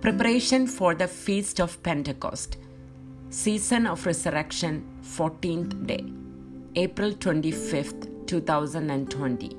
Preparation 0.00 0.68
for 0.68 0.94
the 0.94 1.08
Feast 1.08 1.60
of 1.60 1.82
Pentecost, 1.82 2.56
Season 3.30 3.84
of 3.84 4.06
Resurrection, 4.06 4.86
14th 5.02 5.88
day, 5.88 6.04
April 6.76 7.10
25th, 7.10 8.28
2020. 8.28 9.56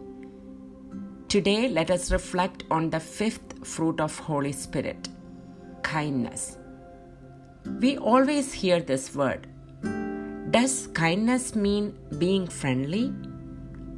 Today, 1.27 1.67
let 1.67 1.91
us 1.91 2.09
reflect 2.09 2.63
on 2.71 2.89
the 2.89 3.01
fifth 3.01 3.67
fruit 3.67 3.99
of 3.99 4.17
Holy 4.17 4.53
Spirit 4.53 5.09
kindness. 5.83 6.57
We 7.81 7.97
always 7.97 8.53
hear 8.53 8.79
this 8.79 9.13
word. 9.13 9.45
Does 10.51 10.87
kindness 10.93 11.53
mean 11.53 11.99
being 12.17 12.47
friendly? 12.47 13.13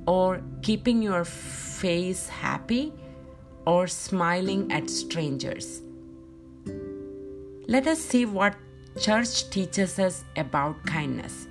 Or 0.07 0.41
keeping 0.63 1.03
your 1.03 1.23
face 1.23 2.27
happy? 2.27 2.93
Or 3.67 3.85
smiling 3.85 4.71
at 4.71 4.89
strangers? 4.89 5.83
Let 7.71 7.87
us 7.87 7.99
see 7.99 8.25
what 8.25 8.55
church 8.99 9.49
teaches 9.49 9.97
us 9.97 10.25
about 10.35 10.85
kindness. 10.85 11.47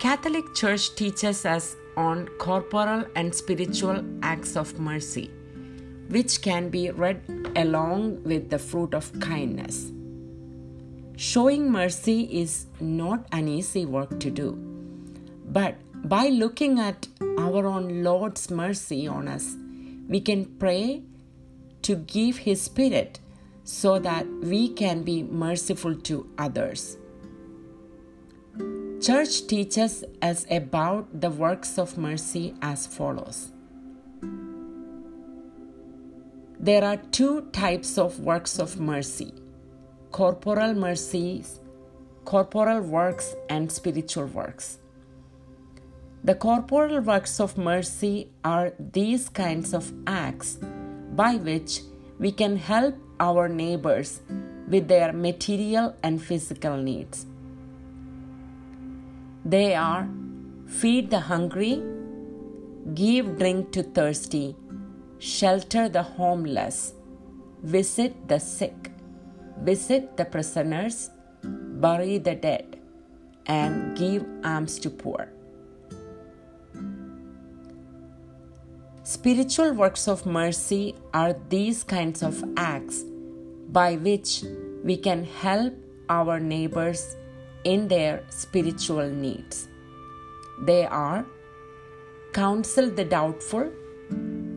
Catholic 0.00 0.54
Church 0.54 0.94
teaches 0.94 1.44
us 1.44 1.76
on 1.94 2.28
corporal 2.38 3.04
and 3.14 3.34
spiritual 3.34 4.02
acts 4.22 4.56
of 4.56 4.78
mercy, 4.78 5.30
which 6.08 6.40
can 6.40 6.70
be 6.70 6.90
read 6.90 7.20
along 7.54 8.22
with 8.24 8.48
the 8.48 8.58
fruit 8.58 8.94
of 8.94 9.12
kindness. 9.20 9.92
Showing 11.16 11.70
mercy 11.70 12.22
is 12.42 12.64
not 12.80 13.26
an 13.30 13.46
easy 13.46 13.84
work 13.84 14.18
to 14.20 14.30
do, 14.30 14.52
but 15.44 15.76
by 16.08 16.28
looking 16.28 16.78
at 16.78 17.08
our 17.36 17.66
own 17.66 18.02
Lord's 18.02 18.50
mercy 18.50 19.06
on 19.06 19.28
us, 19.28 19.54
we 20.08 20.22
can 20.22 20.46
pray 20.46 21.02
to 21.82 21.94
give 21.96 22.38
His 22.48 22.62
Spirit 22.62 23.20
so 23.64 23.98
that 23.98 24.26
we 24.42 24.68
can 24.68 25.02
be 25.02 25.22
merciful 25.22 25.94
to 25.94 26.28
others. 26.38 26.98
Church 29.00 29.46
teaches 29.46 30.04
us 30.22 30.46
about 30.50 31.20
the 31.20 31.30
works 31.30 31.78
of 31.78 31.98
mercy 31.98 32.54
as 32.62 32.86
follows. 32.86 33.50
There 36.60 36.84
are 36.84 36.96
two 36.96 37.42
types 37.52 37.98
of 37.98 38.20
works 38.20 38.58
of 38.58 38.80
mercy 38.80 39.32
corporal 40.10 40.74
mercies, 40.74 41.58
corporal 42.24 42.80
works, 42.80 43.34
and 43.50 43.70
spiritual 43.70 44.26
works. 44.26 44.78
The 46.22 46.36
corporal 46.36 47.00
works 47.00 47.40
of 47.40 47.58
mercy 47.58 48.30
are 48.44 48.72
these 48.78 49.28
kinds 49.28 49.74
of 49.74 49.92
acts 50.06 50.58
by 51.16 51.34
which 51.34 51.80
we 52.18 52.30
can 52.30 52.56
help 52.56 52.94
our 53.20 53.48
neighbors 53.48 54.20
with 54.68 54.88
their 54.88 55.12
material 55.12 55.94
and 56.02 56.22
physical 56.22 56.76
needs. 56.76 57.26
They 59.44 59.74
are 59.74 60.08
feed 60.66 61.10
the 61.10 61.20
hungry, 61.20 61.82
give 62.94 63.38
drink 63.38 63.72
to 63.72 63.82
thirsty, 63.82 64.56
shelter 65.18 65.88
the 65.88 66.02
homeless, 66.02 66.94
visit 67.62 68.28
the 68.28 68.38
sick, 68.38 68.90
visit 69.60 70.16
the 70.16 70.24
prisoners, 70.24 71.10
bury 71.42 72.18
the 72.18 72.34
dead, 72.34 72.80
and 73.46 73.96
give 73.96 74.24
alms 74.44 74.78
to 74.80 74.90
poor. 74.90 75.28
Spiritual 79.06 79.74
works 79.74 80.08
of 80.08 80.24
mercy 80.24 80.94
are 81.12 81.36
these 81.50 81.84
kinds 81.84 82.22
of 82.22 82.42
acts 82.56 83.04
by 83.68 83.96
which 83.96 84.42
we 84.82 84.96
can 84.96 85.24
help 85.24 85.74
our 86.08 86.40
neighbors 86.40 87.14
in 87.64 87.86
their 87.86 88.24
spiritual 88.30 89.06
needs. 89.10 89.68
They 90.62 90.86
are 90.86 91.26
counsel 92.32 92.88
the 92.88 93.04
doubtful, 93.04 93.70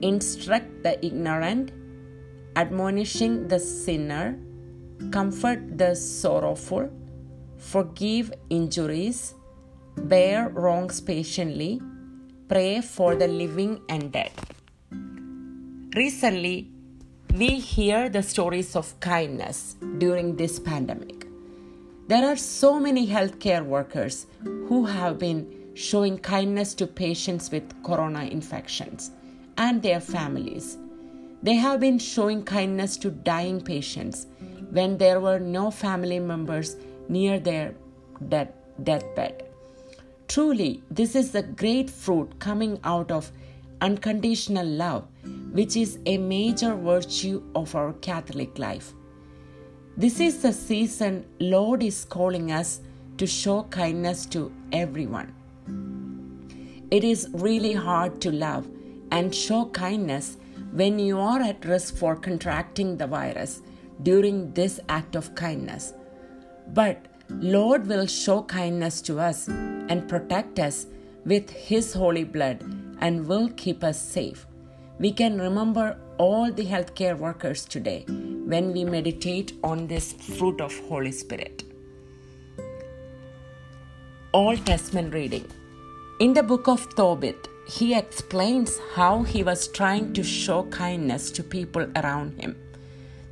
instruct 0.02 0.82
the 0.82 1.06
ignorant, 1.06 1.74
admonishing 2.56 3.50
the 3.50 3.60
sinner, 3.60 4.40
comfort 5.12 5.78
the 5.78 5.94
sorrowful, 5.94 6.90
forgive 7.58 8.32
injuries, 8.50 9.34
bear 9.98 10.48
wrongs 10.48 11.02
patiently 11.02 11.82
pray 12.48 12.82
for 12.82 13.16
the 13.16 13.28
living 13.28 13.82
and 13.90 14.12
dead. 14.12 14.32
Recently, 15.96 16.72
we 17.34 17.60
hear 17.60 18.10
the 18.10 18.24
stories 18.24 18.76
of 18.76 19.00
kindness 19.00 19.76
during 19.98 20.36
this 20.36 20.60
pandemic. 20.60 21.26
There 22.08 22.26
are 22.26 22.38
so 22.38 22.80
many 22.80 23.06
healthcare 23.08 23.66
workers 23.66 24.28
who 24.44 24.86
have 24.86 25.20
been 25.20 25.74
showing 25.76 26.18
kindness 26.18 26.74
to 26.76 26.88
patients 26.88 27.52
with 27.52 27.84
corona 27.84 28.24
infections 28.24 29.12
and 29.58 29.82
their 29.82 30.00
families. 30.00 30.78
They 31.44 31.56
have 31.56 31.80
been 31.80 32.00
showing 32.00 32.44
kindness 32.44 32.98
to 32.98 33.12
dying 33.12 33.62
patients 33.62 34.28
when 34.72 34.98
there 34.98 35.20
were 35.20 35.40
no 35.40 35.70
family 35.70 36.20
members 36.20 36.78
near 37.10 37.40
their 37.40 37.76
death, 38.30 38.52
deathbed. 38.84 39.47
Truly, 40.28 40.84
this 40.92 41.16
is 41.16 41.32
the 41.32 41.44
great 41.44 41.90
fruit 41.90 42.40
coming 42.40 42.80
out 42.84 43.12
of 43.12 43.32
unconditional 43.80 44.66
love, 44.66 45.08
which 45.52 45.78
is 45.78 46.00
a 46.06 46.18
major 46.18 46.76
virtue 46.76 47.44
of 47.56 47.74
our 47.76 47.94
Catholic 47.94 48.60
life. 48.60 48.94
This 49.96 50.20
is 50.20 50.42
the 50.42 50.52
season 50.52 51.26
Lord 51.40 51.82
is 51.82 52.04
calling 52.06 52.52
us 52.52 52.82
to 53.18 53.26
show 53.26 53.64
kindness 53.64 54.26
to 54.28 54.52
everyone. 54.72 55.34
It 56.92 57.04
is 57.04 57.30
really 57.34 57.74
hard 57.74 58.22
to 58.22 58.32
love 58.32 58.68
and 59.12 59.34
show 59.34 59.66
kindness 59.66 60.38
when 60.72 61.00
you 61.00 61.20
are 61.20 61.42
at 61.42 61.66
risk 61.66 61.96
for 61.96 62.16
contracting 62.16 62.98
the 62.98 63.08
virus 63.08 63.62
during 64.04 64.54
this 64.54 64.80
act 64.90 65.16
of 65.16 65.34
kindness. 65.36 65.94
But 66.74 67.08
Lord 67.30 67.88
will 67.88 68.06
show 68.08 68.44
kindness 68.44 69.02
to 69.02 69.20
us 69.20 69.48
and 69.48 70.08
protect 70.08 70.60
us 70.60 70.86
with 71.26 71.50
His 71.50 71.94
holy 71.94 72.24
blood 72.24 72.62
and 73.00 73.28
will 73.28 73.50
keep 73.50 73.84
us 73.84 74.02
safe. 74.02 74.48
We 75.00 75.12
can 75.12 75.40
remember 75.40 75.98
all 76.18 76.52
the 76.52 76.66
healthcare 76.66 77.18
workers 77.18 77.66
today 77.66 78.06
when 78.08 78.72
we 78.74 78.86
meditate 78.86 79.54
on 79.64 79.88
this 79.88 80.14
fruit 80.14 80.62
of 80.62 80.78
Holy 80.88 81.12
Spirit. 81.12 81.64
Old 84.34 84.66
Testament 84.66 85.14
reading. 85.14 85.46
In 86.20 86.34
the 86.34 86.44
book 86.44 86.68
of 86.68 86.96
Tobit, 86.96 87.48
he 87.68 87.94
explains 87.94 88.80
how 88.96 89.24
he 89.24 89.44
was 89.44 89.68
trying 89.68 90.14
to 90.14 90.24
show 90.24 90.64
kindness 90.64 91.30
to 91.32 91.44
people 91.44 91.86
around 91.98 92.42
him. 92.42 92.56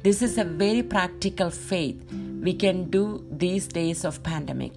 This 0.05 0.21
is 0.21 0.38
a 0.38 0.43
very 0.43 0.83
practical 0.83 1.49
faith 1.49 1.99
we 2.39 2.53
can 2.53 2.91
do 2.91 3.25
these 3.31 3.67
days 3.67 4.05
of 4.05 4.21
pandemic. 4.21 4.73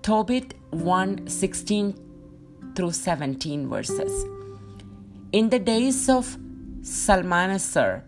Tobit 0.00 0.54
1 0.70 1.28
16 1.28 1.92
through 2.74 2.92
17 2.92 3.68
verses. 3.68 4.24
In 5.32 5.50
the 5.50 5.58
days 5.58 6.08
of 6.08 6.38
Salmanasar, 6.80 8.04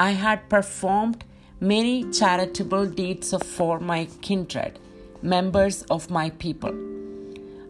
I 0.00 0.10
had 0.22 0.48
performed 0.48 1.22
many 1.60 2.10
charitable 2.10 2.86
deeds 2.86 3.32
for 3.52 3.78
my 3.78 4.08
kindred, 4.20 4.80
members 5.22 5.82
of 5.98 6.10
my 6.10 6.30
people. 6.30 6.74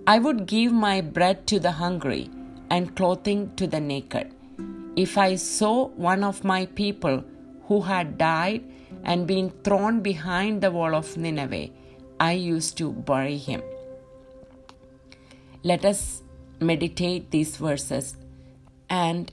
I 0.06 0.18
would 0.18 0.46
give 0.46 0.72
my 0.72 1.02
bread 1.02 1.46
to 1.48 1.60
the 1.60 1.72
hungry 1.72 2.30
and 2.70 2.96
clothing 2.96 3.54
to 3.56 3.66
the 3.66 3.80
naked. 3.80 4.34
If 4.96 5.18
I 5.18 5.34
saw 5.34 5.88
one 5.88 6.24
of 6.24 6.42
my 6.42 6.64
people 6.82 7.22
who 7.66 7.82
had 7.82 8.18
died 8.18 8.62
and 9.04 9.26
been 9.26 9.50
thrown 9.62 10.00
behind 10.00 10.62
the 10.62 10.70
wall 10.70 10.94
of 10.94 11.16
Nineveh, 11.16 11.70
I 12.20 12.32
used 12.32 12.76
to 12.78 12.92
bury 12.92 13.38
him. 13.38 13.62
Let 15.62 15.84
us 15.84 16.22
meditate 16.60 17.30
these 17.30 17.56
verses 17.56 18.16
and 18.88 19.32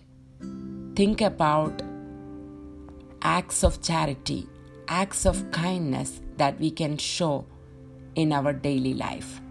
think 0.96 1.22
about 1.22 1.82
acts 3.22 3.64
of 3.64 3.82
charity, 3.82 4.48
acts 4.88 5.26
of 5.26 5.52
kindness 5.52 6.22
that 6.38 6.60
we 6.60 6.72
can 6.72 6.98
show 6.98 7.46
in 8.16 8.34
our 8.34 8.54
daily 8.54 8.94
life. 8.94 9.42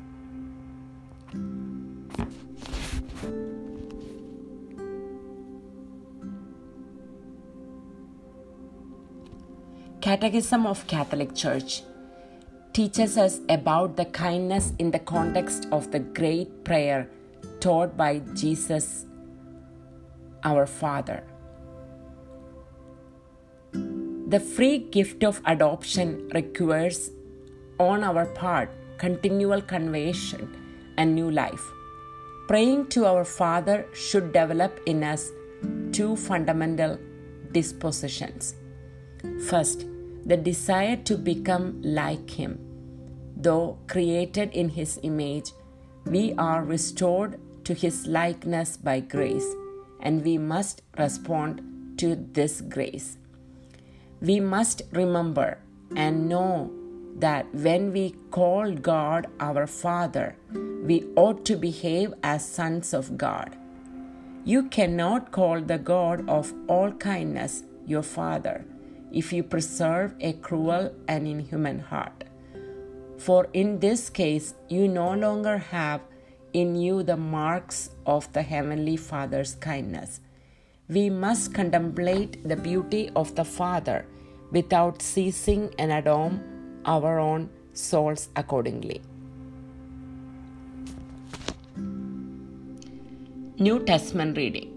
Catechism 10.11 10.67
of 10.67 10.85
Catholic 10.89 11.37
Church 11.37 11.85
teaches 12.73 13.17
us 13.17 13.39
about 13.49 13.97
the 13.97 14.07
kindness 14.07 14.73
in 14.81 14.91
the 14.91 14.99
context 14.99 15.69
of 15.71 15.93
the 15.93 16.01
great 16.01 16.65
prayer 16.65 17.09
taught 17.61 17.97
by 17.97 18.19
Jesus 18.35 19.05
our 20.43 20.67
Father. 20.67 21.23
The 23.73 24.41
free 24.41 24.79
gift 24.79 25.23
of 25.23 25.41
adoption 25.47 26.29
requires, 26.35 27.13
on 27.79 28.03
our 28.03 28.27
part, 28.27 28.69
continual 28.99 29.63
conversion 29.63 30.49
and 30.99 31.15
new 31.15 31.31
life. 31.31 31.63
Praying 32.49 32.89
to 32.97 33.07
our 33.07 33.25
Father 33.25 33.87
should 33.95 34.33
develop 34.33 34.81
in 34.87 35.05
us 35.05 35.31
two 35.93 36.17
fundamental 36.17 36.99
dispositions. 37.53 38.57
First, 39.47 39.87
the 40.25 40.37
desire 40.37 40.97
to 40.97 41.17
become 41.17 41.81
like 41.83 42.31
Him. 42.31 42.59
Though 43.37 43.79
created 43.87 44.53
in 44.53 44.71
His 44.71 44.99
image, 45.03 45.53
we 46.05 46.35
are 46.35 46.65
restored 46.65 47.41
to 47.65 47.75
His 47.75 48.07
likeness 48.07 48.77
by 48.77 49.01
grace, 49.01 49.47
and 50.01 50.25
we 50.25 50.39
must 50.39 50.83
respond 50.99 51.63
to 51.99 52.17
this 52.33 52.61
grace. 52.61 53.17
We 54.21 54.41
must 54.41 54.83
remember 54.93 55.59
and 55.97 56.29
know 56.29 56.71
that 57.17 57.53
when 57.55 57.93
we 57.93 58.15
call 58.31 58.73
God 58.73 59.27
our 59.41 59.67
Father, 59.67 60.37
we 60.83 61.07
ought 61.17 61.45
to 61.47 61.57
behave 61.57 62.15
as 62.23 62.47
sons 62.47 62.95
of 62.95 63.17
God. 63.19 63.57
You 64.45 64.65
cannot 64.69 65.33
call 65.33 65.61
the 65.61 65.79
God 65.79 66.29
of 66.29 66.55
all 66.69 66.93
kindness 66.93 67.65
your 67.87 68.03
Father 68.03 68.65
if 69.13 69.33
you 69.33 69.43
preserve 69.43 70.15
a 70.21 70.33
cruel 70.35 70.95
and 71.09 71.27
inhuman 71.27 71.81
heart. 71.81 72.25
For 73.19 73.49
in 73.53 73.81
this 73.81 74.09
case, 74.09 74.55
you 74.69 74.89
no 74.89 75.15
longer 75.15 75.59
have 75.59 76.01
in 76.53 76.75
you 76.75 77.03
the 77.03 77.17
marks 77.17 77.91
of 78.07 78.33
the 78.33 78.43
Heavenly 78.43 78.97
Father's 78.97 79.55
kindness. 79.55 80.21
We 80.89 81.11
must 81.11 81.55
contemplate 81.55 82.49
the 82.49 82.57
beauty 82.57 83.11
of 83.15 83.35
the 83.35 83.45
Father 83.45 84.07
without 84.51 85.03
ceasing 85.03 85.73
and 85.79 85.93
adorn 85.93 86.81
our 86.85 87.19
own 87.19 87.51
souls 87.73 88.29
accordingly. 88.35 89.01
New 93.59 93.85
Testament 93.85 94.37
reading 94.37 94.70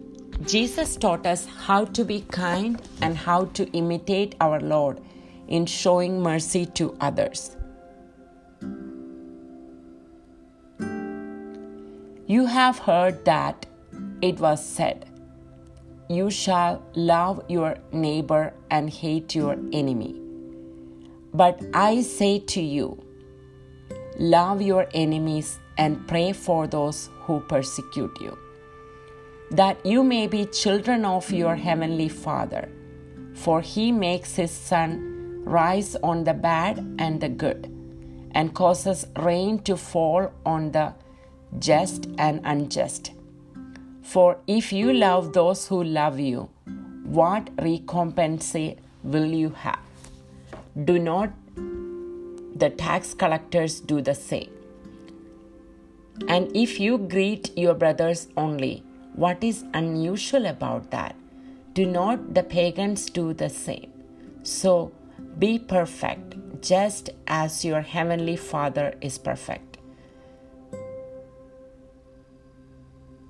Jesus 0.45 0.97
taught 0.97 1.25
us 1.25 1.45
how 1.45 1.85
to 1.85 2.03
be 2.03 2.21
kind 2.29 2.81
and 3.01 3.17
how 3.17 3.45
to 3.45 3.65
imitate 3.71 4.35
our 4.41 4.59
Lord 4.59 4.99
in 5.47 5.65
showing 5.65 6.21
mercy 6.21 6.65
to 6.65 6.97
others. 6.99 7.55
You 12.27 12.45
have 12.45 12.79
heard 12.79 13.23
that 13.25 13.65
it 14.21 14.39
was 14.39 14.65
said, 14.65 15.05
You 16.09 16.29
shall 16.29 16.83
love 16.93 17.43
your 17.47 17.77
neighbor 17.93 18.53
and 18.69 18.89
hate 18.89 19.35
your 19.35 19.53
enemy. 19.71 20.19
But 21.33 21.61
I 21.73 22.01
say 22.01 22.39
to 22.39 22.61
you, 22.61 23.01
love 24.19 24.61
your 24.61 24.87
enemies 24.93 25.59
and 25.77 26.05
pray 26.07 26.33
for 26.33 26.67
those 26.67 27.09
who 27.21 27.39
persecute 27.41 28.19
you 28.19 28.37
that 29.51 29.85
you 29.85 30.03
may 30.03 30.27
be 30.27 30.45
children 30.45 31.05
of 31.05 31.31
your 31.31 31.55
heavenly 31.55 32.09
Father. 32.09 32.69
For 33.35 33.61
he 33.61 33.91
makes 33.91 34.35
his 34.35 34.51
sun 34.51 35.41
rise 35.43 35.95
on 35.97 36.23
the 36.23 36.33
bad 36.33 36.77
and 36.99 37.19
the 37.19 37.29
good, 37.29 37.69
and 38.31 38.53
causes 38.53 39.05
rain 39.17 39.59
to 39.59 39.75
fall 39.75 40.31
on 40.45 40.71
the 40.71 40.93
just 41.59 42.07
and 42.17 42.41
unjust. 42.43 43.11
For 44.01 44.37
if 44.47 44.71
you 44.73 44.93
love 44.93 45.33
those 45.33 45.67
who 45.67 45.83
love 45.83 46.19
you, 46.19 46.49
what 47.03 47.49
recompense 47.61 48.55
will 49.03 49.25
you 49.25 49.49
have? 49.49 49.79
Do 50.85 50.97
not 50.99 51.31
the 52.55 52.69
tax 52.69 53.13
collectors 53.13 53.79
do 53.79 54.01
the 54.01 54.15
same? 54.15 54.49
And 56.27 56.55
if 56.55 56.79
you 56.79 56.97
greet 56.97 57.57
your 57.57 57.73
brothers 57.73 58.27
only, 58.37 58.83
what 59.15 59.43
is 59.43 59.63
unusual 59.73 60.45
about 60.47 60.91
that? 60.91 61.15
Do 61.73 61.85
not 61.85 62.33
the 62.33 62.43
pagans 62.43 63.09
do 63.09 63.33
the 63.33 63.49
same? 63.49 63.91
So 64.43 64.91
be 65.39 65.59
perfect, 65.59 66.61
just 66.61 67.09
as 67.27 67.63
your 67.63 67.81
heavenly 67.81 68.35
Father 68.35 68.95
is 69.01 69.17
perfect. 69.17 69.77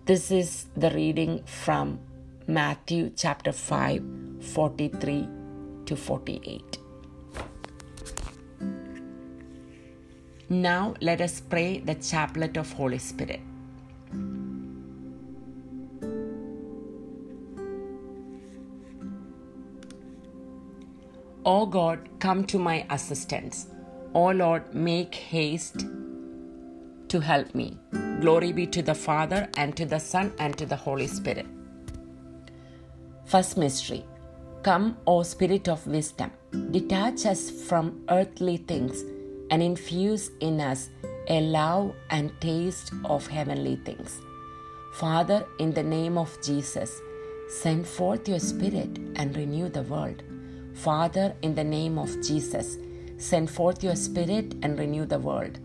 This 0.05 0.31
is 0.31 0.65
the 0.75 0.89
reading 0.91 1.43
from 1.45 1.99
Matthew 2.47 3.11
chapter 3.15 3.53
5, 3.53 4.03
43 4.41 5.27
to 5.85 5.95
48. 5.95 6.77
Now 10.49 10.93
let 10.99 11.21
us 11.21 11.39
pray 11.39 11.79
the 11.79 11.95
chaplet 11.95 12.57
of 12.57 12.71
Holy 12.73 12.99
Spirit. 12.99 13.39
O 21.45 21.65
God, 21.65 22.07
come 22.19 22.45
to 22.45 22.57
my 22.57 22.85
assistance. 22.89 23.67
O 24.13 24.27
Lord, 24.29 24.73
make 24.73 25.13
haste 25.13 25.85
to 27.09 27.19
help 27.19 27.53
me. 27.53 27.77
Glory 28.21 28.53
be 28.53 28.65
to 28.67 28.81
the 28.81 28.95
Father, 28.95 29.49
and 29.57 29.75
to 29.75 29.85
the 29.85 29.99
Son, 29.99 30.31
and 30.39 30.57
to 30.57 30.65
the 30.65 30.75
Holy 30.75 31.07
Spirit. 31.07 31.45
First 33.25 33.57
mystery 33.57 34.05
Come, 34.63 34.97
O 35.05 35.23
Spirit 35.23 35.67
of 35.67 35.85
wisdom, 35.85 36.31
detach 36.71 37.25
us 37.25 37.49
from 37.49 38.05
earthly 38.09 38.55
things 38.55 39.03
and 39.51 39.61
infuse 39.61 40.31
in 40.39 40.61
us 40.61 40.89
a 41.27 41.41
love 41.41 41.93
and 42.09 42.31
taste 42.39 42.93
of 43.03 43.27
heavenly 43.27 43.75
things. 43.83 44.21
Father, 44.93 45.45
in 45.59 45.73
the 45.73 45.83
name 45.83 46.17
of 46.17 46.37
Jesus, 46.41 47.01
send 47.49 47.85
forth 47.85 48.29
your 48.29 48.39
Spirit 48.39 48.97
and 49.17 49.35
renew 49.35 49.67
the 49.67 49.83
world. 49.83 50.23
Father, 50.73 51.35
in 51.41 51.55
the 51.55 51.63
name 51.63 51.97
of 51.97 52.21
Jesus, 52.23 52.77
send 53.17 53.49
forth 53.49 53.83
your 53.83 53.95
Spirit 53.95 54.55
and 54.61 54.77
renew 54.77 55.05
the 55.05 55.19
world. 55.19 55.59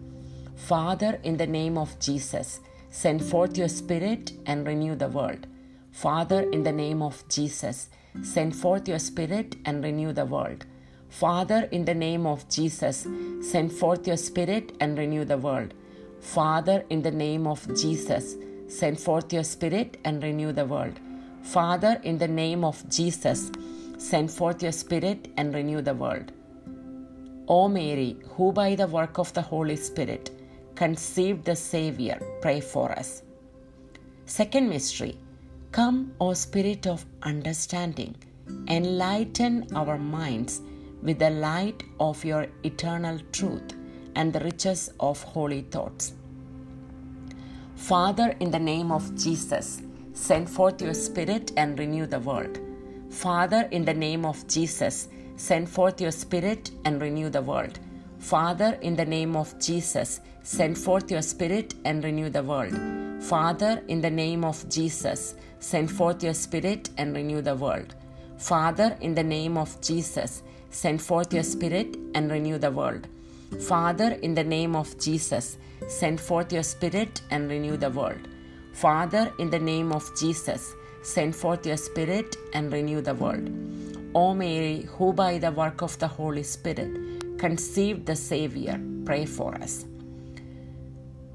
Father, 0.57 1.19
in 1.23 1.37
the 1.37 1.47
name 1.47 1.79
of 1.79 1.99
Jesus, 1.99 2.61
send 2.91 3.25
forth 3.25 3.57
your 3.57 3.69
Spirit 3.69 4.33
and 4.47 4.67
renew 4.67 4.95
the 4.95 5.09
world. 5.09 5.47
Father, 5.93 6.43
in 6.51 6.63
the 6.63 6.73
name 6.73 7.03
of 7.03 7.25
Jesus, 7.29 7.89
send 8.23 8.55
forth 8.55 8.89
your 8.89 8.99
Spirit 8.99 9.57
and 9.65 9.83
renew 9.83 10.13
the 10.13 10.27
world. 10.27 10.65
Father, 11.09 11.69
in 11.73 11.85
the 11.85 11.95
name 11.95 12.27
of 12.27 12.49
Jesus, 12.49 13.07
send 13.41 13.73
forth 13.73 14.07
your 14.07 14.17
Spirit 14.17 14.77
and 14.79 14.99
renew 14.99 15.25
the 15.25 15.39
world. 15.39 15.75
Father, 16.21 16.85
in 16.91 17.03
the 17.03 17.11
name 17.11 17.47
of 17.47 17.67
Jesus, 17.77 18.37
send 18.69 19.01
forth 19.01 19.33
your 19.33 19.45
Spirit 19.45 19.97
and 20.05 20.23
renew 20.23 20.53
the 20.53 20.67
world. 20.67 21.01
Father, 21.43 22.01
in 22.03 22.19
the 22.19 22.29
name 22.29 22.65
of 22.65 22.89
Jesus, 22.91 23.51
Send 23.99 24.31
forth 24.31 24.63
your 24.63 24.73
Spirit 24.73 25.29
and 25.37 25.53
renew 25.53 25.83
the 25.83 25.95
world. 25.95 26.31
O 27.49 27.69
Mary, 27.69 28.17
who 28.37 28.53
by 28.53 28.77
the 28.77 28.87
work 28.87 29.19
of 29.19 29.33
the 29.35 29.43
Holy 29.43 29.75
Spirit 29.77 30.31
conceived 30.77 31.45
the 31.45 31.57
Savior, 31.57 32.21
pray 32.41 32.61
for 32.61 32.93
us. 32.93 33.23
Second 34.25 34.69
mystery 34.69 35.19
Come, 35.73 36.13
O 36.21 36.33
Spirit 36.33 36.87
of 36.87 37.05
understanding, 37.23 38.15
enlighten 38.69 39.67
our 39.75 39.99
minds 39.99 40.61
with 41.03 41.19
the 41.19 41.31
light 41.31 41.83
of 41.99 42.25
your 42.25 42.47
eternal 42.63 43.19
truth 43.33 43.75
and 44.15 44.33
the 44.33 44.41
riches 44.41 44.91
of 45.01 45.23
holy 45.23 45.63
thoughts. 45.63 46.13
Father, 47.75 48.35
in 48.41 48.51
the 48.51 48.59
name 48.59 48.93
of 48.93 49.15
Jesus, 49.17 49.83
send 50.13 50.49
forth 50.49 50.81
your 50.81 50.95
Spirit 50.95 51.53
and 51.57 51.79
renew 51.79 52.07
the 52.07 52.21
world. 52.21 52.59
Father, 53.11 53.69
in 53.71 53.85
the 53.85 53.95
name 53.95 54.25
of 54.25 54.47
Jesus, 54.47 55.09
send 55.37 55.69
forth 55.69 56.01
your 56.01 56.11
Spirit 56.11 56.71
and 56.85 57.01
renew 57.01 57.31
the 57.31 57.43
world. 57.43 57.79
Father, 58.19 58.79
in 58.83 58.97
the 58.97 59.05
name 59.05 59.37
of 59.37 59.59
Jesus, 59.59 60.21
send 60.43 60.77
forth 60.77 61.11
your 61.11 61.23
Spirit 61.23 61.75
and 61.85 62.05
renew 62.05 62.29
the 62.29 62.43
world. 62.43 62.79
Father, 63.23 63.83
in 63.89 64.01
the 64.01 64.11
name 64.11 64.45
of 64.45 64.69
Jesus, 64.69 65.35
send 65.59 65.91
forth 65.91 66.23
your 66.23 66.35
Spirit 66.35 66.91
and 66.99 67.15
renew 67.15 67.41
the 67.41 67.55
world. 67.55 67.95
Father, 68.37 68.97
in 69.01 69.15
the 69.15 69.23
name 69.23 69.57
of 69.57 69.81
Jesus, 69.81 70.43
send 70.71 71.01
forth 71.03 71.33
your 71.33 71.43
Spirit 71.43 71.97
and 72.15 72.31
renew 72.31 72.59
the 72.59 72.71
world. 72.71 73.09
Father, 73.67 74.13
in 74.23 74.35
the 74.35 74.45
name 74.45 74.77
of 74.77 74.99
Jesus, 75.01 75.57
send 75.89 76.21
forth 76.21 76.53
your 76.53 76.63
Spirit 76.63 77.23
and 77.31 77.49
renew 77.49 77.77
the 77.77 77.91
world. 77.91 78.29
Father, 78.75 79.33
in 79.39 79.51
the 79.51 79.59
name 79.59 79.93
of 79.93 80.05
Jesus, 80.17 80.75
Send 81.09 81.35
forth 81.35 81.65
your 81.65 81.79
Spirit 81.79 82.37
and 82.53 82.71
renew 82.71 83.01
the 83.01 83.15
world. 83.15 83.49
O 84.15 84.35
Mary, 84.35 84.83
who 84.83 85.15
by 85.15 85.39
the 85.39 85.51
work 85.51 85.81
of 85.81 85.99
the 85.99 86.07
Holy 86.07 86.43
Spirit 86.43 87.39
conceived 87.39 88.05
the 88.05 88.15
Savior, 88.15 88.79
pray 89.07 89.25
for 89.25 89.55
us. 89.55 89.87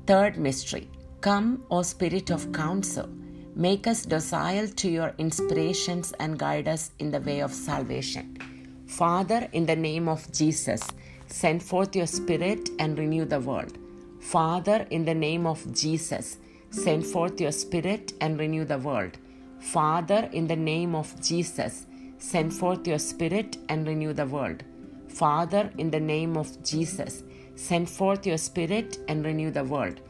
Third 0.05 0.37
mystery 0.37 0.87
Come, 1.21 1.63
O 1.71 1.81
Spirit 1.81 2.29
of 2.29 2.51
counsel, 2.53 3.09
make 3.55 3.87
us 3.87 4.05
docile 4.05 4.67
to 4.67 4.89
your 4.89 5.15
inspirations 5.17 6.13
and 6.19 6.37
guide 6.37 6.67
us 6.67 6.91
in 6.99 7.09
the 7.09 7.21
way 7.21 7.39
of 7.41 7.51
salvation. 7.51 8.37
Father, 8.85 9.47
in 9.53 9.65
the 9.65 9.75
name 9.75 10.07
of 10.07 10.31
Jesus, 10.31 10.87
send 11.25 11.63
forth 11.63 11.95
your 11.95 12.07
Spirit 12.19 12.69
and 12.77 12.95
renew 12.95 13.25
the 13.25 13.39
world. 13.39 13.75
Father, 14.19 14.85
in 14.91 15.05
the 15.05 15.15
name 15.15 15.47
of 15.47 15.65
Jesus, 15.73 16.37
send 16.69 17.03
forth 17.03 17.41
your 17.41 17.51
Spirit 17.51 18.13
and 18.21 18.39
renew 18.39 18.65
the 18.65 18.77
world. 18.77 19.17
Father, 19.63 20.29
in 20.33 20.47
the 20.47 20.55
name 20.55 20.93
of 20.93 21.19
Jesus, 21.21 21.87
send 22.19 22.53
forth 22.53 22.85
your 22.85 22.99
Spirit 22.99 23.57
and 23.69 23.87
renew 23.87 24.13
the 24.13 24.25
world. 24.25 24.61
Father, 25.07 25.71
in 25.77 25.89
the 25.89 25.99
name 25.99 26.37
of 26.37 26.61
Jesus, 26.63 27.23
send 27.55 27.89
forth 27.89 28.27
your 28.27 28.37
Spirit 28.37 28.99
and 29.07 29.25
renew 29.25 29.49
the 29.49 29.63
world. 29.63 30.01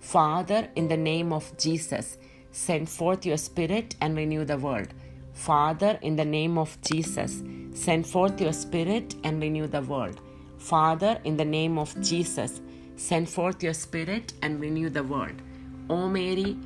Father, 0.00 0.66
in 0.76 0.88
the 0.88 0.96
name 0.96 1.32
of 1.32 1.56
Jesus, 1.58 2.16
send 2.50 2.88
forth 2.88 3.24
your 3.24 3.36
Spirit 3.36 3.94
and 4.00 4.16
renew 4.16 4.44
the 4.44 4.56
world. 4.56 4.88
Father, 5.34 5.98
in 6.02 6.16
the 6.16 6.24
name 6.24 6.58
of 6.58 6.76
Jesus, 6.80 7.42
send 7.74 8.06
forth 8.06 8.40
your 8.40 8.52
Spirit 8.54 9.14
and 9.24 9.40
renew 9.40 9.66
the 9.66 9.82
world. 9.82 10.20
Father, 10.58 11.20
in 11.24 11.36
the 11.36 11.44
name 11.44 11.78
of 11.78 12.00
Jesus, 12.00 12.60
send 12.96 13.28
forth 13.28 13.62
your 13.62 13.74
Spirit 13.74 14.32
and 14.42 14.58
renew 14.58 14.88
the 14.88 15.04
world. 15.04 15.42
O 15.90 16.08
Mary, 16.08 16.56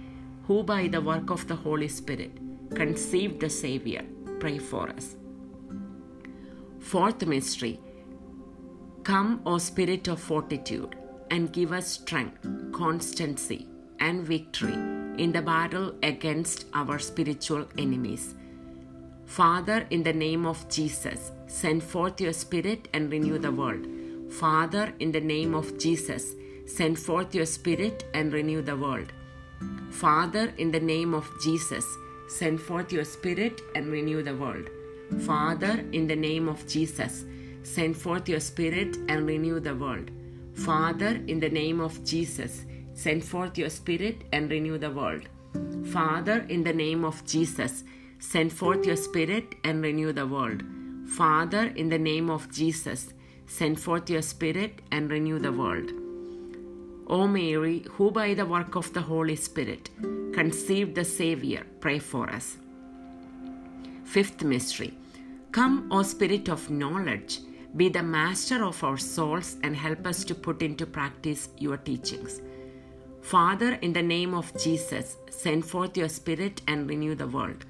who 0.46 0.62
by 0.62 0.86
the 0.86 1.00
work 1.00 1.30
of 1.30 1.46
the 1.48 1.56
Holy 1.56 1.88
Spirit 1.88 2.32
conceived 2.74 3.40
the 3.40 3.50
Savior, 3.50 4.04
pray 4.38 4.58
for 4.58 4.88
us. 4.90 5.16
Fourth 6.80 7.26
mystery 7.26 7.80
Come, 9.02 9.40
O 9.46 9.58
Spirit 9.58 10.08
of 10.08 10.20
fortitude, 10.20 10.96
and 11.30 11.52
give 11.52 11.72
us 11.72 11.86
strength, 11.86 12.46
constancy, 12.72 13.66
and 14.00 14.24
victory 14.24 14.74
in 15.22 15.32
the 15.32 15.42
battle 15.42 15.94
against 16.02 16.66
our 16.74 16.98
spiritual 16.98 17.66
enemies. 17.78 18.34
Father, 19.24 19.86
in 19.90 20.02
the 20.02 20.12
name 20.12 20.46
of 20.46 20.68
Jesus, 20.68 21.32
send 21.46 21.82
forth 21.82 22.20
your 22.20 22.32
Spirit 22.32 22.88
and 22.92 23.10
renew 23.10 23.38
the 23.38 23.50
world. 23.50 23.86
Father, 24.32 24.92
in 25.00 25.12
the 25.12 25.20
name 25.20 25.54
of 25.54 25.78
Jesus, 25.78 26.34
send 26.66 26.98
forth 26.98 27.34
your 27.34 27.46
Spirit 27.46 28.04
and 28.14 28.32
renew 28.32 28.62
the 28.62 28.76
world. 28.76 29.12
Father, 30.00 30.52
in 30.58 30.70
the 30.70 30.80
name 30.80 31.14
of 31.14 31.26
Jesus, 31.40 31.86
send 32.28 32.60
forth 32.60 32.92
your 32.92 33.04
Spirit 33.04 33.62
and 33.74 33.90
renew 33.90 34.22
the 34.22 34.36
world. 34.36 34.68
Father, 35.20 35.86
in 35.92 36.06
the 36.06 36.14
name 36.14 36.50
of 36.50 36.66
Jesus, 36.68 37.24
send 37.62 37.96
forth 37.96 38.28
your 38.28 38.40
Spirit 38.40 38.98
and 39.08 39.26
renew 39.26 39.58
the 39.58 39.74
world. 39.74 40.10
Father, 40.52 41.18
in 41.28 41.40
the 41.40 41.48
name 41.48 41.80
of 41.80 42.04
Jesus, 42.04 42.66
send 42.92 43.24
forth 43.24 43.56
your 43.56 43.70
Spirit 43.70 44.24
and 44.34 44.50
renew 44.50 44.76
the 44.76 44.90
world. 44.90 45.30
Father, 45.86 46.44
in 46.50 46.62
the 46.62 46.74
name 46.74 47.02
of 47.02 47.24
Jesus, 47.24 47.82
send 48.18 48.52
forth 48.52 48.84
your 48.84 48.96
Spirit 48.96 49.54
and 49.64 49.82
renew 49.82 50.12
the 50.12 50.26
world. 50.26 50.62
Father, 51.06 51.72
in 51.74 51.88
the 51.88 51.98
name 51.98 52.28
of 52.28 52.52
Jesus, 52.52 53.14
send 53.46 53.80
forth 53.80 54.10
your 54.10 54.22
Spirit 54.22 54.82
and 54.92 55.10
renew 55.10 55.38
the 55.38 55.52
world. 55.52 55.90
O 57.08 57.28
Mary, 57.28 57.84
who 57.92 58.10
by 58.10 58.34
the 58.34 58.46
work 58.46 58.74
of 58.74 58.92
the 58.92 59.02
Holy 59.02 59.36
Spirit 59.36 59.90
conceived 60.32 60.94
the 60.94 61.04
Savior, 61.04 61.64
pray 61.80 61.98
for 61.98 62.28
us. 62.28 62.56
Fifth 64.04 64.42
mystery 64.42 64.92
Come, 65.52 65.88
O 65.90 66.02
Spirit 66.02 66.48
of 66.48 66.68
knowledge, 66.68 67.40
be 67.76 67.88
the 67.88 68.02
master 68.02 68.64
of 68.64 68.82
our 68.82 68.96
souls 68.96 69.56
and 69.62 69.76
help 69.76 70.06
us 70.06 70.24
to 70.24 70.34
put 70.34 70.62
into 70.62 70.84
practice 70.84 71.48
your 71.58 71.76
teachings. 71.76 72.40
Father, 73.22 73.78
in 73.82 73.92
the 73.92 74.02
name 74.02 74.34
of 74.34 74.52
Jesus, 74.58 75.16
send 75.30 75.64
forth 75.64 75.96
your 75.96 76.08
Spirit 76.08 76.60
and 76.66 76.88
renew 76.88 77.14
the 77.14 77.26
world. 77.26 77.64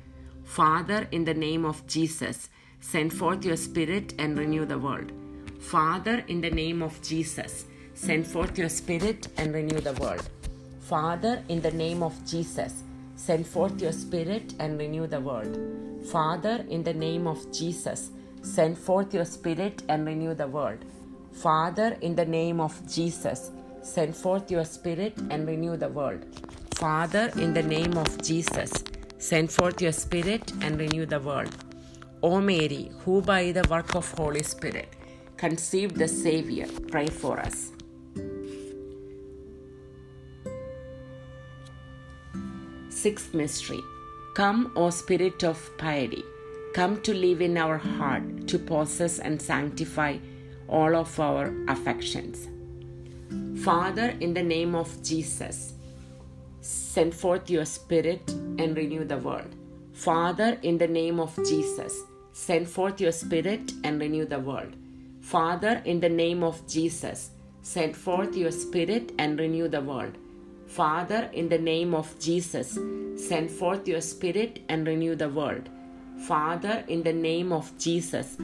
Father, 0.44 1.08
in 1.12 1.24
the 1.24 1.34
name 1.34 1.64
of 1.64 1.86
Jesus, 1.86 2.48
send 2.80 3.12
forth 3.12 3.44
your 3.44 3.56
Spirit 3.56 4.14
and 4.18 4.38
renew 4.38 4.64
the 4.64 4.78
world. 4.78 5.12
Father, 5.60 6.24
in 6.28 6.40
the 6.40 6.50
name 6.50 6.82
of 6.82 7.00
Jesus, 7.02 7.66
send 7.96 8.26
forth 8.26 8.58
your 8.58 8.68
Spirit 8.68 9.28
and 9.38 9.54
renew 9.54 9.80
the 9.80 9.94
world. 9.94 10.28
Father, 10.80 11.42
in 11.48 11.62
the 11.62 11.70
name 11.70 12.02
of 12.02 12.14
Jesus, 12.26 12.84
send 13.16 13.46
forth 13.46 13.80
your 13.80 13.90
Spirit 13.90 14.52
and 14.60 14.78
renew 14.78 15.06
the 15.06 15.18
world. 15.18 15.58
Father, 16.12 16.64
in 16.68 16.84
the 16.84 16.92
name 16.92 17.26
of 17.26 17.50
Jesus, 17.50 18.10
send 18.42 18.76
forth 18.78 19.14
your 19.14 19.24
Spirit 19.24 19.82
and 19.88 20.06
renew 20.06 20.34
the 20.34 20.46
world. 20.46 20.84
Father, 21.32 21.96
in 22.02 22.14
the 22.14 22.26
name 22.26 22.60
of 22.60 22.74
Jesus, 22.86 23.50
send 23.82 24.14
forth 24.14 24.50
your 24.50 24.64
Spirit 24.64 25.18
and 25.30 25.48
renew 25.48 25.76
the 25.78 25.88
world. 25.88 26.24
Father, 26.74 27.30
in 27.36 27.54
the 27.54 27.62
name 27.62 27.96
of 27.96 28.22
Jesus, 28.22 28.72
send 29.16 29.50
forth 29.50 29.80
your 29.80 29.92
Spirit 29.92 30.52
and 30.60 30.78
renew 30.78 31.06
the 31.06 31.18
world. 31.18 31.56
O 32.22 32.42
Mary, 32.42 32.90
who 33.04 33.22
by 33.22 33.52
the 33.52 33.66
work 33.70 33.94
of 33.94 34.10
Holy 34.12 34.42
Spirit 34.42 34.92
conceived 35.38 35.96
the 35.96 36.08
Savior, 36.08 36.66
pray 36.90 37.06
for 37.06 37.40
us. 37.40 37.72
Sixth 43.06 43.34
mystery. 43.34 43.84
Come, 44.34 44.72
O 44.74 44.90
Spirit 44.90 45.44
of 45.44 45.70
piety, 45.78 46.24
come 46.74 47.00
to 47.02 47.14
live 47.14 47.40
in 47.40 47.56
our 47.56 47.78
heart 47.78 48.48
to 48.48 48.58
possess 48.58 49.20
and 49.20 49.40
sanctify 49.40 50.18
all 50.66 50.96
of 50.96 51.20
our 51.20 51.54
affections. 51.68 52.48
Father, 53.62 54.08
in 54.18 54.34
the 54.34 54.42
name 54.42 54.74
of 54.74 54.90
Jesus, 55.04 55.74
send 56.60 57.14
forth 57.14 57.48
your 57.48 57.64
Spirit 57.64 58.28
and 58.58 58.76
renew 58.76 59.04
the 59.04 59.18
world. 59.18 59.54
Father, 59.92 60.58
in 60.62 60.76
the 60.76 60.88
name 60.88 61.20
of 61.20 61.32
Jesus, 61.48 62.02
send 62.32 62.68
forth 62.68 63.00
your 63.00 63.12
Spirit 63.12 63.72
and 63.84 64.00
renew 64.00 64.24
the 64.24 64.40
world. 64.40 64.74
Father, 65.20 65.80
in 65.84 66.00
the 66.00 66.08
name 66.08 66.42
of 66.42 66.66
Jesus, 66.66 67.30
send 67.62 67.96
forth 67.96 68.34
your 68.34 68.50
Spirit 68.50 69.12
and 69.16 69.38
renew 69.38 69.68
the 69.68 69.80
world. 69.80 70.18
Father, 70.66 71.30
in 71.32 71.48
the 71.48 71.58
name 71.58 71.94
of 71.94 72.18
Jesus, 72.18 72.78
send 73.16 73.50
forth 73.50 73.88
your 73.88 74.00
Spirit 74.00 74.60
and 74.68 74.86
renew 74.86 75.14
the 75.14 75.28
world. 75.28 75.68
Father, 76.26 76.84
in 76.88 77.02
the 77.02 77.12
name 77.12 77.52
of 77.52 77.76
Jesus, 77.78 78.36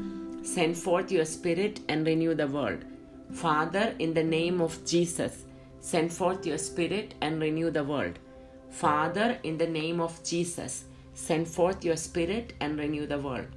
send 0.43 0.77
forth 0.77 1.11
your 1.11 1.25
Spirit 1.25 1.81
and 1.89 2.07
renew 2.07 2.35
the 2.35 2.47
world. 2.47 2.85
Father, 3.33 3.95
in 3.99 4.15
the 4.15 4.23
name 4.23 4.61
of 4.61 4.85
Jesus, 4.85 5.45
send 5.81 6.13
forth 6.13 6.47
your 6.47 6.59
Spirit 6.59 7.15
and 7.21 7.41
renew 7.41 7.71
the 7.71 7.85
world. 7.85 8.19
Father, 8.71 9.39
in 9.43 9.59
the 9.59 9.67
name 9.67 10.01
of 10.01 10.23
Jesus, 10.23 10.85
send 11.15 11.49
forth 11.49 11.85
your 11.85 11.97
Spirit 11.97 12.55
and 12.61 12.79
renew 12.79 13.07
the 13.07 13.19
world. 13.19 13.49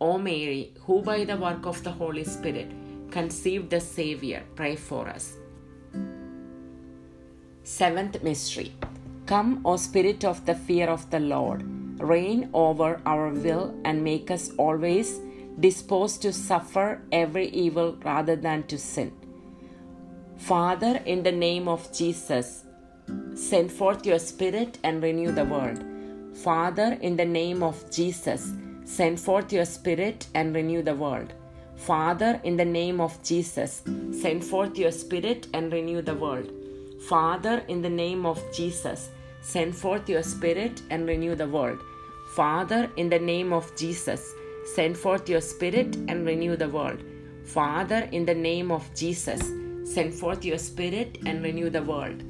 O 0.00 0.18
Mary, 0.18 0.72
who 0.80 1.02
by 1.02 1.24
the 1.24 1.36
work 1.36 1.66
of 1.66 1.82
the 1.82 1.90
Holy 1.90 2.24
Spirit 2.24 2.70
conceived 3.10 3.70
the 3.70 3.80
Savior, 3.80 4.42
pray 4.54 4.76
for 4.76 5.08
us. 5.08 5.34
Seventh 7.66 8.22
mystery. 8.22 8.74
Come, 9.24 9.62
O 9.64 9.76
Spirit 9.76 10.22
of 10.22 10.44
the 10.44 10.54
fear 10.54 10.86
of 10.86 11.08
the 11.08 11.18
Lord, 11.18 11.64
reign 11.98 12.50
over 12.52 13.00
our 13.06 13.30
will 13.30 13.74
and 13.86 14.04
make 14.04 14.30
us 14.30 14.50
always 14.58 15.18
disposed 15.58 16.20
to 16.20 16.32
suffer 16.32 17.00
every 17.10 17.48
evil 17.48 17.96
rather 18.04 18.36
than 18.36 18.64
to 18.64 18.76
sin. 18.76 19.12
Father, 20.36 21.00
in 21.06 21.22
the 21.22 21.32
name 21.32 21.66
of 21.66 21.90
Jesus, 21.90 22.64
send 23.34 23.72
forth 23.72 24.04
your 24.04 24.18
Spirit 24.18 24.78
and 24.84 25.02
renew 25.02 25.32
the 25.32 25.46
world. 25.46 25.82
Father, 26.36 26.98
in 27.00 27.16
the 27.16 27.24
name 27.24 27.62
of 27.62 27.90
Jesus, 27.90 28.52
send 28.84 29.18
forth 29.18 29.54
your 29.54 29.64
Spirit 29.64 30.26
and 30.34 30.54
renew 30.54 30.82
the 30.82 30.94
world. 30.94 31.32
Father, 31.76 32.38
in 32.44 32.58
the 32.58 32.64
name 32.66 33.00
of 33.00 33.22
Jesus, 33.22 33.82
send 34.12 34.44
forth 34.44 34.76
your 34.76 34.92
Spirit 34.92 35.46
and 35.54 35.72
renew 35.72 36.02
the 36.02 36.14
world. 36.14 36.50
Father, 37.08 37.62
in 37.68 37.82
the 37.82 37.90
name 37.90 38.24
of 38.24 38.40
Jesus, 38.50 39.10
send 39.42 39.76
forth 39.76 40.08
your 40.08 40.22
Spirit 40.22 40.80
and 40.88 41.06
renew 41.06 41.34
the 41.34 41.46
world. 41.46 41.80
Father, 42.34 42.90
in 42.96 43.10
the 43.10 43.18
name 43.18 43.52
of 43.52 43.76
Jesus, 43.76 44.32
send 44.74 44.96
forth 44.96 45.28
your 45.28 45.42
Spirit 45.42 45.96
and 46.08 46.24
renew 46.24 46.56
the 46.56 46.68
world. 46.68 47.02
Father, 47.44 48.08
in 48.12 48.24
the 48.24 48.34
name 48.34 48.70
of 48.70 48.88
Jesus, 48.94 49.42
send 49.84 50.14
forth 50.14 50.46
your 50.46 50.56
Spirit 50.56 51.18
and 51.26 51.42
renew 51.42 51.68
the 51.68 51.82
world. 51.82 52.22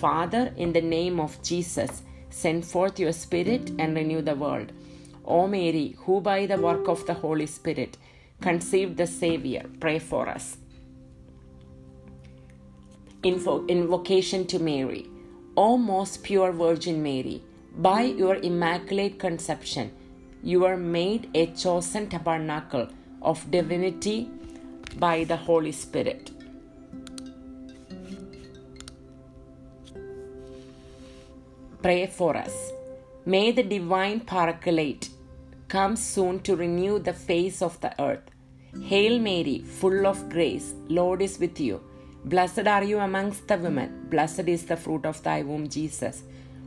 Father, 0.00 0.50
in 0.56 0.72
the 0.72 0.80
name 0.80 1.20
of 1.20 1.42
Jesus, 1.42 2.02
send 2.30 2.64
forth 2.64 2.98
your 2.98 3.12
Spirit 3.12 3.70
and 3.78 3.94
renew 3.94 4.22
the 4.22 4.34
world. 4.34 4.72
O 5.26 5.46
Mary, 5.46 5.94
who 5.98 6.22
by 6.22 6.46
the 6.46 6.56
work 6.56 6.88
of 6.88 7.04
the 7.06 7.14
Holy 7.14 7.46
Spirit 7.46 7.98
conceived 8.40 8.96
the 8.96 9.06
Savior, 9.06 9.66
pray 9.78 9.98
for 9.98 10.26
us. 10.26 10.56
Invo- 13.22 13.68
invocation 13.68 14.46
to 14.46 14.58
Mary. 14.58 15.06
O 15.56 15.76
most 15.76 16.22
pure 16.22 16.50
Virgin 16.50 17.02
Mary, 17.02 17.42
by 17.76 18.02
your 18.02 18.36
immaculate 18.36 19.18
conception, 19.18 19.92
you 20.42 20.64
are 20.64 20.76
made 20.76 21.28
a 21.34 21.46
chosen 21.46 22.08
tabernacle 22.08 22.88
of 23.20 23.48
divinity 23.50 24.28
by 24.98 25.24
the 25.24 25.36
Holy 25.36 25.72
Spirit. 25.72 26.30
Pray 31.80 32.06
for 32.06 32.36
us. 32.36 32.72
May 33.24 33.52
the 33.52 33.62
divine 33.62 34.20
paraclete 34.20 35.10
come 35.68 35.94
soon 35.96 36.40
to 36.40 36.56
renew 36.56 36.98
the 36.98 37.12
face 37.12 37.62
of 37.62 37.80
the 37.80 37.92
earth. 38.02 38.30
Hail 38.82 39.18
Mary, 39.18 39.60
full 39.60 40.06
of 40.06 40.28
grace, 40.28 40.74
Lord 40.88 41.22
is 41.22 41.38
with 41.38 41.60
you. 41.60 41.80
Blessed 42.24 42.68
are 42.68 42.84
you 42.84 42.98
amongst 42.98 43.48
the 43.48 43.56
women, 43.56 44.06
blessed 44.08 44.48
is 44.48 44.66
the 44.66 44.76
fruit 44.76 45.04
of 45.06 45.22
thy 45.22 45.42
womb, 45.42 45.68
Jesus. 45.68 46.22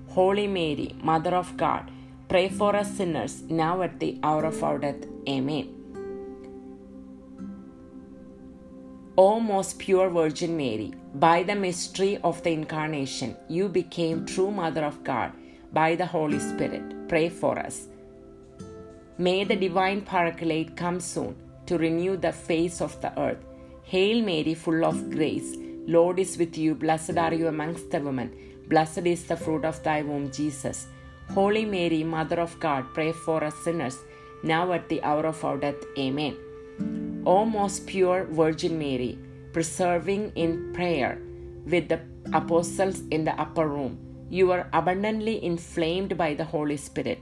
Holy 0.10 0.48
Mary, 0.48 0.96
Mother 1.02 1.34
of 1.34 1.56
God, 1.56 1.90
pray 2.28 2.50
for 2.50 2.76
us 2.76 2.98
sinners, 2.98 3.42
now 3.44 3.82
at 3.82 4.00
the 4.00 4.20
hour 4.22 4.44
of 4.46 4.62
our 4.64 4.78
death. 4.78 5.06
Amen. 5.30 5.72
O 9.18 9.40
most 9.40 9.80
pure 9.80 10.10
Virgin 10.10 10.58
Mary, 10.58 10.94
by 11.14 11.42
the 11.44 11.56
mystery 11.56 12.18
of 12.22 12.44
the 12.44 12.52
Incarnation, 12.52 13.38
you 13.48 13.70
became 13.70 14.26
true 14.26 14.52
Mother 14.52 14.84
of 14.84 15.06
God 15.06 15.32
by 15.72 15.96
the 15.96 16.06
Holy 16.06 16.40
Spirit. 16.40 17.08
Pray 17.08 17.30
for 17.30 17.58
us. 17.58 17.88
May 19.18 19.46
the 19.46 19.56
divine 19.56 20.02
Paraclete 20.02 20.76
come 20.76 21.00
soon 21.00 21.38
to 21.68 21.78
renew 21.78 22.18
the 22.18 22.34
face 22.34 22.82
of 22.82 23.00
the 23.00 23.18
earth. 23.18 23.44
Hail 23.88 24.24
Mary, 24.24 24.56
full 24.56 24.84
of 24.84 25.12
grace, 25.12 25.56
Lord 25.86 26.18
is 26.18 26.40
with 26.40 26.58
you. 26.58 26.74
Blessed 26.74 27.18
are 27.18 27.36
you 27.36 27.48
amongst 27.48 27.92
the 27.92 28.00
women. 28.00 28.34
Blessed 28.68 29.06
is 29.06 29.26
the 29.26 29.38
fruit 29.38 29.64
of 29.64 29.84
thy 29.84 30.02
womb, 30.02 30.32
Jesus. 30.32 30.88
Holy 31.34 31.66
Mary, 31.66 32.04
Mother 32.04 32.40
of 32.40 32.60
God, 32.60 32.86
pray 32.96 33.12
for 33.12 33.44
us 33.44 33.54
sinners, 33.64 34.00
now 34.42 34.74
at 34.74 34.90
the 34.90 35.04
hour 35.04 35.28
of 35.28 35.44
our 35.46 35.58
death. 35.58 35.76
Amen. 36.00 36.36
O 37.28 37.46
most 37.46 37.86
pure 37.86 38.26
Virgin 38.26 38.80
Mary, 38.80 39.20
preserving 39.54 40.32
in 40.36 40.74
prayer 40.74 41.20
with 41.66 41.88
the 41.88 42.00
apostles 42.34 43.02
in 43.12 43.24
the 43.24 43.40
upper 43.40 43.68
room, 43.68 44.00
you 44.32 44.52
are 44.52 44.68
abundantly 44.74 45.44
inflamed 45.44 46.18
by 46.18 46.34
the 46.34 46.44
Holy 46.44 46.78
Spirit. 46.78 47.20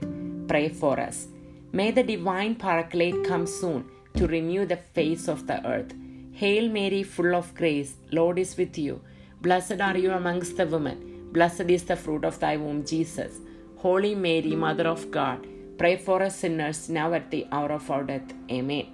Pray 0.48 0.70
for 0.70 0.98
us. 0.98 1.28
May 1.72 1.90
the 1.90 2.02
divine 2.02 2.54
Paraclete 2.54 3.22
come 3.24 3.46
soon 3.46 3.84
to 4.14 4.26
renew 4.26 4.64
the 4.64 4.78
face 4.78 5.28
of 5.28 5.46
the 5.46 5.66
earth. 5.66 5.92
Hail 6.34 6.68
Mary, 6.68 7.04
full 7.04 7.32
of 7.32 7.54
grace, 7.54 7.94
Lord 8.10 8.40
is 8.40 8.56
with 8.56 8.76
you. 8.76 9.00
Blessed 9.40 9.80
are 9.80 9.96
you 9.96 10.10
amongst 10.10 10.56
the 10.56 10.66
women. 10.66 11.28
Blessed 11.32 11.70
is 11.70 11.84
the 11.84 11.94
fruit 11.94 12.24
of 12.24 12.40
thy 12.40 12.56
womb, 12.56 12.84
Jesus. 12.84 13.38
Holy 13.76 14.16
Mary, 14.16 14.56
Mother 14.56 14.88
of 14.88 15.12
God, 15.12 15.46
pray 15.78 15.96
for 15.96 16.20
us 16.22 16.40
sinners 16.40 16.88
now 16.88 17.12
at 17.14 17.30
the 17.30 17.46
hour 17.52 17.70
of 17.70 17.88
our 17.88 18.02
death. 18.02 18.34
Amen. 18.50 18.86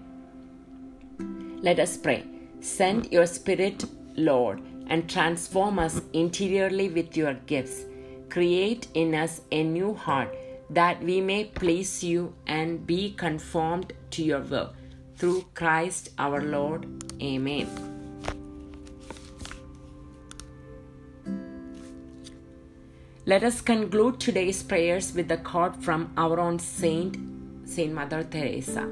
Let 1.63 1.79
us 1.79 1.97
pray. 1.97 2.27
Send 2.61 3.11
your 3.11 3.25
Spirit, 3.25 3.87
Lord, 4.17 4.61
and 4.89 5.09
transform 5.09 5.79
us 5.79 6.03
interiorly 6.13 6.91
with 6.91 7.17
your 7.17 7.33
gifts. 7.53 7.87
Create 8.29 8.89
in 8.93 9.15
us 9.15 9.41
a 9.51 9.63
new 9.63 9.95
heart 9.95 10.37
that 10.69 11.03
we 11.03 11.23
may 11.23 11.45
please 11.45 12.05
you 12.05 12.35
and 12.47 12.87
be 12.87 13.13
conformed 13.13 13.95
to 14.11 14.23
your 14.23 14.41
will 14.41 14.75
through 15.21 15.45
Christ 15.55 16.09
our 16.19 16.41
Lord. 16.41 16.87
Amen. 17.23 17.69
Let 23.27 23.45
us 23.45 23.61
conclude 23.61 24.19
today's 24.19 24.63
prayers 24.63 25.13
with 25.15 25.31
a 25.31 25.37
quote 25.37 25.77
from 25.77 26.11
our 26.17 26.41
own 26.41 26.59
saint, 26.59 27.19
Saint 27.69 27.93
Mother 27.93 28.25
Teresa. 28.25 28.89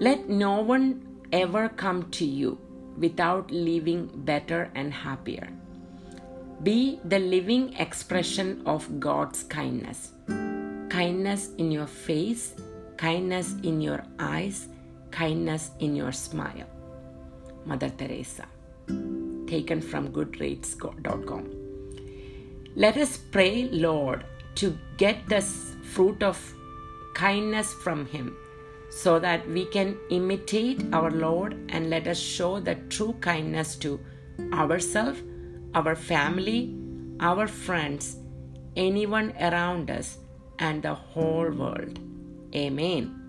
Let 0.00 0.28
no 0.28 0.60
one 0.60 1.06
ever 1.32 1.68
come 1.68 2.10
to 2.10 2.24
you 2.24 2.58
without 2.98 3.50
leaving 3.52 4.10
better 4.24 4.70
and 4.74 4.92
happier. 4.92 5.48
Be 6.64 6.98
the 7.04 7.20
living 7.20 7.74
expression 7.78 8.62
of 8.66 8.98
God's 8.98 9.44
kindness. 9.44 10.10
Kindness 10.90 11.50
in 11.56 11.70
your 11.70 11.86
face, 11.86 12.54
kindness 12.98 13.54
in 13.62 13.80
your 13.80 14.02
eyes, 14.18 14.66
kindness 15.10 15.70
in 15.78 15.94
your 15.96 16.12
smile. 16.12 16.66
Mother 17.64 17.90
Teresa. 17.90 18.46
Taken 19.46 19.80
from 19.80 20.12
goodreads.com. 20.12 21.50
Let 22.76 22.96
us 22.96 23.16
pray, 23.16 23.68
Lord, 23.70 24.24
to 24.56 24.78
get 24.96 25.28
this 25.28 25.74
fruit 25.82 26.22
of 26.22 26.38
kindness 27.14 27.72
from 27.72 28.06
Him 28.06 28.36
so 28.90 29.18
that 29.18 29.48
we 29.48 29.64
can 29.66 29.96
imitate 30.10 30.82
our 30.92 31.10
Lord 31.10 31.56
and 31.68 31.90
let 31.90 32.06
us 32.06 32.18
show 32.18 32.60
the 32.60 32.74
true 32.88 33.14
kindness 33.20 33.76
to 33.76 34.00
ourselves, 34.52 35.20
our 35.74 35.94
family, 35.94 36.74
our 37.20 37.46
friends, 37.46 38.16
anyone 38.76 39.32
around 39.40 39.90
us, 39.90 40.18
and 40.58 40.82
the 40.82 40.94
whole 40.94 41.50
world. 41.50 41.98
Amen. 42.54 43.19